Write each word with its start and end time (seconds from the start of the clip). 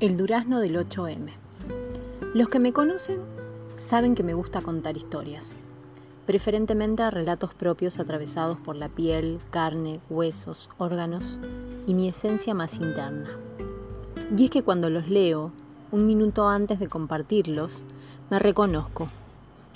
El 0.00 0.16
durazno 0.16 0.60
del 0.60 0.76
8M. 0.76 1.28
Los 2.32 2.48
que 2.48 2.58
me 2.58 2.72
conocen 2.72 3.20
saben 3.74 4.14
que 4.14 4.22
me 4.22 4.32
gusta 4.32 4.62
contar 4.62 4.96
historias, 4.96 5.58
preferentemente 6.24 7.02
a 7.02 7.10
relatos 7.10 7.52
propios 7.52 7.98
atravesados 7.98 8.56
por 8.56 8.76
la 8.76 8.88
piel, 8.88 9.40
carne, 9.50 10.00
huesos, 10.08 10.70
órganos 10.78 11.38
y 11.86 11.92
mi 11.92 12.08
esencia 12.08 12.54
más 12.54 12.78
interna. 12.78 13.28
Y 14.34 14.44
es 14.44 14.50
que 14.50 14.62
cuando 14.62 14.88
los 14.88 15.06
leo, 15.10 15.52
un 15.92 16.06
minuto 16.06 16.48
antes 16.48 16.78
de 16.78 16.88
compartirlos, 16.88 17.84
me 18.30 18.38
reconozco, 18.38 19.08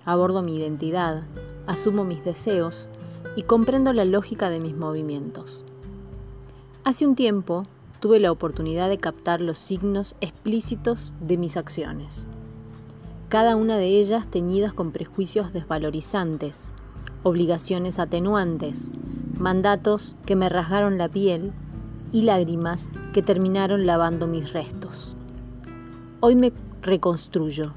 abordo 0.06 0.40
mi 0.40 0.56
identidad, 0.56 1.24
asumo 1.66 2.04
mis 2.04 2.24
deseos 2.24 2.88
y 3.36 3.42
comprendo 3.42 3.92
la 3.92 4.06
lógica 4.06 4.48
de 4.48 4.60
mis 4.60 4.74
movimientos. 4.74 5.66
Hace 6.82 7.06
un 7.06 7.14
tiempo 7.14 7.64
tuve 8.04 8.20
la 8.20 8.30
oportunidad 8.30 8.90
de 8.90 8.98
captar 8.98 9.40
los 9.40 9.58
signos 9.58 10.14
explícitos 10.20 11.14
de 11.22 11.38
mis 11.38 11.56
acciones, 11.56 12.28
cada 13.30 13.56
una 13.56 13.78
de 13.78 13.98
ellas 13.98 14.30
teñidas 14.30 14.74
con 14.74 14.92
prejuicios 14.92 15.54
desvalorizantes, 15.54 16.74
obligaciones 17.22 17.98
atenuantes, 17.98 18.92
mandatos 19.38 20.16
que 20.26 20.36
me 20.36 20.50
rasgaron 20.50 20.98
la 20.98 21.08
piel 21.08 21.52
y 22.12 22.20
lágrimas 22.20 22.92
que 23.14 23.22
terminaron 23.22 23.86
lavando 23.86 24.26
mis 24.26 24.52
restos. 24.52 25.16
Hoy 26.20 26.34
me 26.34 26.52
reconstruyo 26.82 27.72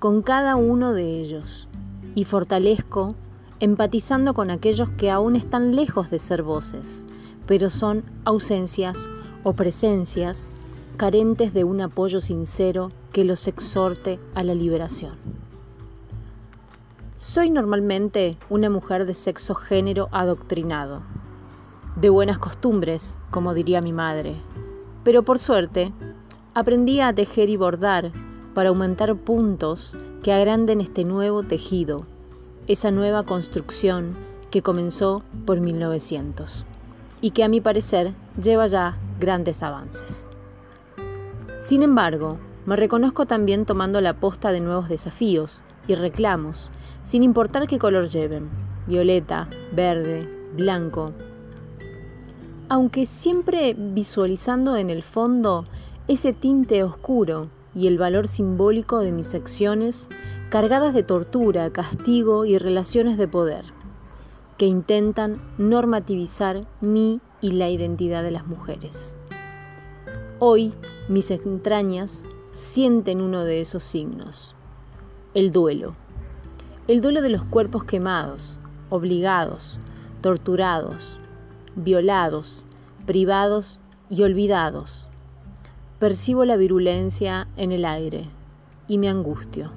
con 0.00 0.22
cada 0.22 0.56
uno 0.56 0.92
de 0.92 1.20
ellos 1.20 1.68
y 2.16 2.24
fortalezco 2.24 3.14
empatizando 3.60 4.34
con 4.34 4.50
aquellos 4.50 4.88
que 4.88 5.12
aún 5.12 5.36
están 5.36 5.76
lejos 5.76 6.10
de 6.10 6.18
ser 6.18 6.42
voces, 6.42 7.06
pero 7.46 7.70
son 7.70 8.04
ausencias 8.24 9.10
o 9.44 9.52
presencias 9.52 10.52
carentes 10.96 11.52
de 11.52 11.64
un 11.64 11.80
apoyo 11.80 12.20
sincero 12.20 12.90
que 13.12 13.24
los 13.24 13.48
exhorte 13.48 14.18
a 14.34 14.44
la 14.44 14.54
liberación. 14.54 15.16
Soy 17.16 17.50
normalmente 17.50 18.36
una 18.50 18.68
mujer 18.68 19.06
de 19.06 19.14
sexo 19.14 19.54
género 19.54 20.08
adoctrinado, 20.12 21.02
de 21.96 22.08
buenas 22.08 22.38
costumbres, 22.38 23.18
como 23.30 23.54
diría 23.54 23.80
mi 23.80 23.92
madre, 23.92 24.36
pero 25.04 25.22
por 25.22 25.38
suerte 25.38 25.92
aprendí 26.54 27.00
a 27.00 27.12
tejer 27.12 27.48
y 27.48 27.56
bordar 27.56 28.12
para 28.54 28.68
aumentar 28.68 29.14
puntos 29.16 29.96
que 30.22 30.32
agranden 30.32 30.80
este 30.80 31.04
nuevo 31.04 31.42
tejido, 31.42 32.04
esa 32.66 32.90
nueva 32.90 33.22
construcción 33.22 34.14
que 34.50 34.62
comenzó 34.62 35.22
por 35.46 35.60
1900 35.60 36.66
y 37.22 37.30
que 37.30 37.44
a 37.44 37.48
mi 37.48 37.62
parecer 37.62 38.12
lleva 38.38 38.66
ya 38.66 38.98
grandes 39.18 39.62
avances. 39.62 40.28
Sin 41.62 41.82
embargo, 41.82 42.36
me 42.66 42.76
reconozco 42.76 43.24
también 43.24 43.64
tomando 43.64 44.02
la 44.02 44.12
posta 44.12 44.52
de 44.52 44.60
nuevos 44.60 44.90
desafíos 44.90 45.62
y 45.88 45.94
reclamos, 45.94 46.70
sin 47.04 47.22
importar 47.22 47.66
qué 47.66 47.78
color 47.78 48.08
lleven, 48.08 48.50
violeta, 48.86 49.48
verde, 49.72 50.28
blanco, 50.54 51.12
aunque 52.68 53.06
siempre 53.06 53.74
visualizando 53.76 54.76
en 54.76 54.90
el 54.90 55.02
fondo 55.02 55.64
ese 56.08 56.32
tinte 56.32 56.82
oscuro 56.82 57.48
y 57.74 57.86
el 57.86 57.98
valor 57.98 58.28
simbólico 58.28 59.00
de 59.00 59.12
mis 59.12 59.34
acciones 59.34 60.08
cargadas 60.50 60.94
de 60.94 61.02
tortura, 61.02 61.70
castigo 61.70 62.44
y 62.44 62.58
relaciones 62.58 63.18
de 63.18 63.28
poder, 63.28 63.64
que 64.62 64.68
intentan 64.68 65.40
normativizar 65.58 66.60
mi 66.80 67.20
y 67.40 67.50
la 67.50 67.68
identidad 67.68 68.22
de 68.22 68.30
las 68.30 68.46
mujeres. 68.46 69.16
Hoy 70.38 70.72
mis 71.08 71.32
entrañas 71.32 72.28
sienten 72.52 73.20
uno 73.20 73.42
de 73.42 73.60
esos 73.60 73.82
signos, 73.82 74.54
el 75.34 75.50
duelo. 75.50 75.96
El 76.86 77.00
duelo 77.00 77.22
de 77.22 77.30
los 77.30 77.42
cuerpos 77.42 77.82
quemados, 77.82 78.60
obligados, 78.88 79.80
torturados, 80.20 81.18
violados, 81.74 82.64
privados 83.04 83.80
y 84.10 84.22
olvidados. 84.22 85.08
Percibo 85.98 86.44
la 86.44 86.56
virulencia 86.56 87.48
en 87.56 87.72
el 87.72 87.84
aire 87.84 88.28
y 88.86 88.98
me 88.98 89.08
angustio. 89.08 89.72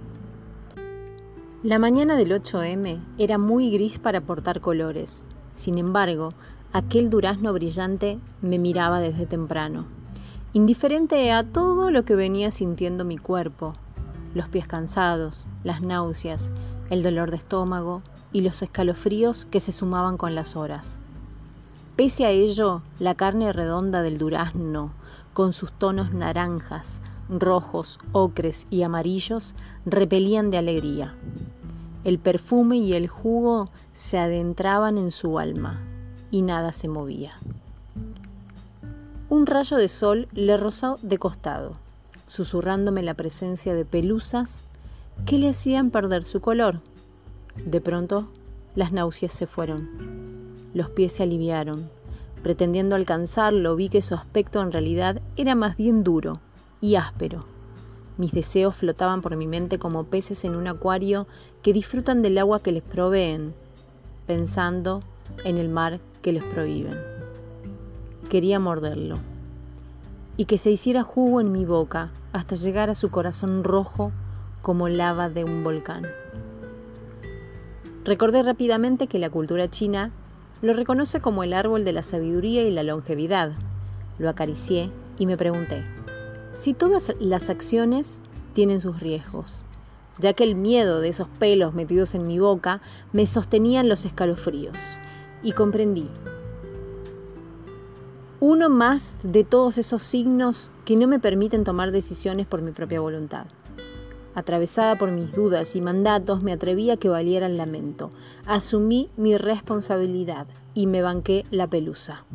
La 1.64 1.80
mañana 1.80 2.16
del 2.16 2.32
8M 2.32 3.00
era 3.18 3.38
muy 3.38 3.72
gris 3.72 3.98
para 3.98 4.22
portar 4.22 4.62
colores. 4.62 5.26
Sin 5.52 5.78
embargo, 5.78 6.34
aquel 6.74 7.10
durazno 7.10 7.54
brillante 7.54 8.20
me 8.42 8.60
miraba 8.60 9.00
desde 9.00 9.26
temprano, 9.26 9.86
indiferente 10.54 11.32
a 11.32 11.44
todo 11.44 11.90
lo 11.90 12.06
que 12.06 12.16
venía 12.16 12.52
sintiendo 12.52 13.04
mi 13.04 13.18
cuerpo, 13.18 13.74
los 14.36 14.48
pies 14.48 14.68
cansados, 14.68 15.48
las 15.64 15.82
náuseas, 15.82 16.52
el 16.92 17.02
dolor 17.02 17.32
de 17.32 17.38
estómago 17.38 18.04
y 18.32 18.42
los 18.42 18.62
escalofríos 18.62 19.46
que 19.46 19.60
se 19.60 19.72
sumaban 19.72 20.18
con 20.18 20.36
las 20.36 20.56
horas. 20.56 21.00
Pese 21.96 22.26
a 22.26 22.30
ello, 22.30 22.82
la 23.00 23.16
carne 23.16 23.54
redonda 23.54 24.02
del 24.04 24.18
durazno, 24.18 24.92
con 25.34 25.52
sus 25.52 25.72
tonos 25.72 26.14
naranjas, 26.14 27.02
rojos, 27.30 28.00
ocres 28.12 28.68
y 28.70 28.84
amarillos, 28.84 29.56
repelían 29.86 30.52
de 30.52 30.58
alegría. 30.58 31.14
El 32.06 32.20
perfume 32.20 32.78
y 32.78 32.94
el 32.94 33.08
jugo 33.08 33.72
se 33.96 34.20
adentraban 34.20 35.00
en 35.00 35.10
su 35.10 35.40
alma, 35.40 35.82
y 36.30 36.44
nada 36.44 36.72
se 36.72 36.88
movía. 36.88 37.32
Un 39.28 39.48
rayo 39.48 39.78
de 39.78 39.88
sol 39.88 40.28
le 40.32 40.56
rozó 40.56 41.00
de 41.02 41.18
costado, 41.18 41.74
susurrándome 42.28 43.02
la 43.02 43.16
presencia 43.16 43.74
de 43.74 43.86
pelusas 43.86 44.68
que 45.26 45.40
le 45.40 45.50
hacían 45.50 45.90
perder 45.90 46.24
su 46.24 46.42
color. 46.42 46.80
De 47.66 47.82
pronto, 47.82 48.28
las 48.76 48.92
náuseas 48.92 49.34
se 49.34 49.48
fueron. 49.48 49.90
Los 50.76 50.92
pies 50.92 51.12
se 51.12 51.24
aliviaron. 51.24 51.90
Pretendiendo 52.44 52.96
alcanzarlo, 52.96 53.76
vi 53.76 53.90
que 53.90 54.04
su 54.04 54.14
aspecto 54.14 54.62
en 54.62 54.72
realidad 54.72 55.24
era 55.38 55.56
más 55.56 55.76
bien 55.76 56.04
duro 56.04 56.40
y 56.82 56.98
áspero. 56.98 57.46
Mis 58.18 58.32
deseos 58.32 58.76
flotaban 58.76 59.22
por 59.22 59.36
mi 59.36 59.46
mente 59.46 59.78
como 59.78 60.06
peces 60.06 60.46
en 60.46 60.56
un 60.56 60.68
acuario 60.68 61.28
que 61.66 61.74
disfrutan 61.74 62.22
del 62.22 62.38
agua 62.38 62.62
que 62.62 62.72
les 62.72 62.84
proveen, 62.84 63.52
pensando 64.28 65.02
en 65.46 65.58
el 65.58 65.68
mar 65.68 66.00
que 66.22 66.32
les 66.32 66.44
prohíben. 66.44 66.96
Quería 68.30 68.60
morderlo 68.60 69.18
y 70.38 70.46
que 70.46 70.60
se 70.60 70.70
hiciera 70.70 71.02
jugo 71.02 71.42
en 71.42 71.52
mi 71.52 71.66
boca 71.66 72.12
hasta 72.34 72.54
llegar 72.54 72.92
a 72.92 72.94
su 72.94 73.10
corazón 73.10 73.64
rojo 73.64 74.12
como 74.62 74.90
lava 74.90 75.28
de 75.28 75.44
un 75.44 75.64
volcán. 75.64 76.06
Recordé 78.04 78.44
rápidamente 78.44 79.08
que 79.08 79.18
la 79.18 79.32
cultura 79.32 79.68
china 79.68 80.12
lo 80.62 80.74
reconoce 80.74 81.20
como 81.20 81.42
el 81.42 81.54
árbol 81.54 81.84
de 81.84 81.94
la 81.94 82.04
sabiduría 82.04 82.62
y 82.62 82.70
la 82.70 82.84
longevidad. 82.84 83.54
Lo 84.20 84.30
acaricié 84.30 84.92
y 85.18 85.26
me 85.26 85.36
pregunté 85.36 85.84
si 86.54 86.76
todas 86.76 87.16
las 87.20 87.50
acciones 87.50 88.22
tienen 88.54 88.80
sus 88.80 89.00
riesgos, 89.00 89.66
ya 90.20 90.34
que 90.34 90.44
el 90.44 90.56
miedo 90.56 91.02
de 91.02 91.10
esos 91.10 91.28
pelos 91.28 91.74
metidos 91.74 92.16
en 92.16 92.28
mi 92.28 92.40
boca 92.40 92.82
me 93.14 93.28
sostenían 93.28 93.90
los 93.90 94.06
escalofríos 94.06 94.98
y 95.44 95.52
comprendí. 95.52 96.10
Uno 98.40 98.70
más 98.70 99.18
de 99.24 99.44
todos 99.44 99.78
esos 99.78 100.04
signos 100.04 100.70
que 100.84 100.96
no 100.96 101.08
me 101.08 101.20
permiten 101.20 101.64
tomar 101.64 101.92
decisiones 101.92 102.46
por 102.46 102.62
mi 102.62 102.72
propia 102.72 103.00
voluntad. 103.00 103.46
Atravesada 104.36 104.98
por 104.98 105.12
mis 105.12 105.32
dudas 105.32 105.76
y 105.78 105.82
mandatos, 105.82 106.44
me 106.44 106.52
atreví 106.52 106.90
a 106.90 106.98
que 106.98 107.08
valiera 107.08 107.48
el 107.48 107.56
lamento. 107.56 108.12
Asumí 108.46 109.10
mi 109.16 109.38
responsabilidad 109.38 110.46
y 110.74 110.88
me 110.88 111.02
banqué 111.02 111.46
la 111.52 111.68
pelusa. 111.68 112.26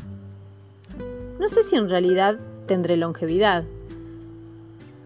No 1.38 1.48
sé 1.48 1.62
si 1.62 1.76
en 1.76 1.90
realidad 1.90 2.38
tendré 2.66 2.96
longevidad, 2.96 3.64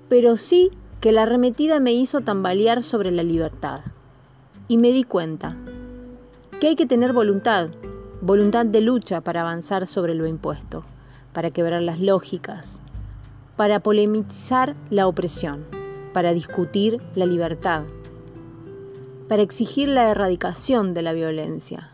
pero 0.08 0.36
sí 0.36 0.70
que 1.00 1.12
la 1.12 1.22
arremetida 1.22 1.80
me 1.80 1.92
hizo 1.92 2.20
tambalear 2.20 2.82
sobre 2.82 3.10
la 3.10 3.22
libertad. 3.22 3.80
Y 4.68 4.78
me 4.78 4.92
di 4.92 5.04
cuenta 5.04 5.54
que 6.60 6.68
hay 6.68 6.76
que 6.76 6.86
tener 6.86 7.12
voluntad 7.12 7.68
voluntad 8.24 8.64
de 8.64 8.80
lucha 8.80 9.20
para 9.20 9.42
avanzar 9.42 9.86
sobre 9.86 10.14
lo 10.14 10.26
impuesto, 10.26 10.82
para 11.34 11.50
quebrar 11.50 11.82
las 11.82 12.00
lógicas, 12.00 12.80
para 13.54 13.80
polemizar 13.80 14.74
la 14.88 15.06
opresión, 15.06 15.62
para 16.14 16.32
discutir 16.32 17.02
la 17.14 17.26
libertad, 17.26 17.82
para 19.28 19.42
exigir 19.42 19.88
la 19.88 20.08
erradicación 20.10 20.94
de 20.94 21.02
la 21.02 21.12
violencia, 21.12 21.90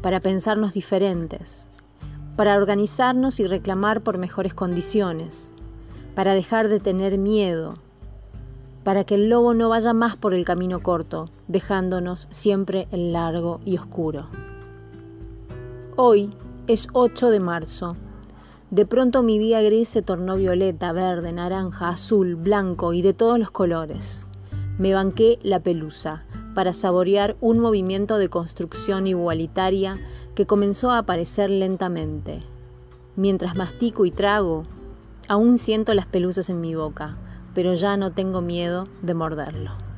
para 0.00 0.18
pensarnos 0.18 0.72
diferentes, 0.72 1.68
para 2.34 2.56
organizarnos 2.56 3.38
y 3.38 3.46
reclamar 3.46 4.00
por 4.00 4.18
mejores 4.18 4.54
condiciones, 4.54 5.52
para 6.16 6.34
dejar 6.34 6.68
de 6.68 6.80
tener 6.80 7.18
miedo, 7.18 7.76
para 8.84 9.04
que 9.04 9.14
el 9.14 9.28
lobo 9.28 9.54
no 9.54 9.68
vaya 9.68 9.92
más 9.92 10.16
por 10.16 10.34
el 10.34 10.44
camino 10.44 10.80
corto, 10.80 11.28
dejándonos 11.48 12.26
siempre 12.30 12.88
el 12.90 13.12
largo 13.12 13.60
y 13.64 13.78
oscuro. 13.78 14.26
Hoy 15.96 16.30
es 16.66 16.88
8 16.92 17.30
de 17.30 17.40
marzo, 17.40 17.96
De 18.70 18.86
pronto 18.86 19.22
mi 19.22 19.38
día 19.38 19.60
gris 19.60 19.88
se 19.88 20.00
tornó 20.00 20.36
violeta, 20.36 20.92
verde, 20.92 21.32
naranja, 21.34 21.90
azul, 21.90 22.36
blanco 22.36 22.94
y 22.94 23.02
de 23.02 23.12
todos 23.12 23.38
los 23.38 23.50
colores. 23.50 24.26
Me 24.78 24.94
banqué 24.94 25.38
la 25.42 25.60
pelusa 25.60 26.24
para 26.54 26.72
saborear 26.72 27.36
un 27.42 27.58
movimiento 27.58 28.16
de 28.16 28.30
construcción 28.30 29.06
igualitaria 29.06 29.98
que 30.34 30.46
comenzó 30.46 30.90
a 30.90 30.98
aparecer 30.98 31.50
lentamente. 31.50 32.40
Mientras 33.16 33.56
mastico 33.56 34.06
y 34.06 34.10
trago, 34.10 34.64
aún 35.28 35.58
siento 35.58 35.92
las 35.92 36.06
pelusas 36.06 36.48
en 36.48 36.62
mi 36.62 36.74
boca, 36.74 37.16
pero 37.54 37.74
ya 37.74 37.96
no 37.96 38.12
tengo 38.12 38.40
miedo 38.40 38.86
de 39.02 39.14
morderlo. 39.14 39.91